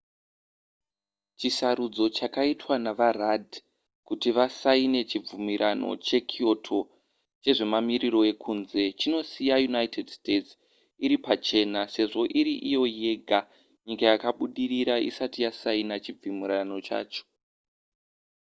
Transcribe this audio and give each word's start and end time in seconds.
chisarudzo 1.39 2.05
chakaitwa 2.17 2.75
navarudd 2.85 3.49
kuti 4.07 4.29
vasaine 4.37 4.99
chibvumirano 5.09 5.89
chekyoto 6.07 6.79
chezvemamiriro 7.43 8.19
ekunze 8.31 8.81
chinosiya 8.99 9.55
united 9.71 10.07
states 10.17 10.49
iri 11.05 11.17
pachena 11.25 11.81
sezvo 11.95 12.21
iri 12.39 12.53
iyo 12.69 12.83
yega 13.01 13.39
nyika 13.87 14.05
yakabudirira 14.11 14.95
isati 15.09 15.37
yasaina 15.45 15.93
chibvumirano 16.03 16.75
chacho 16.87 17.23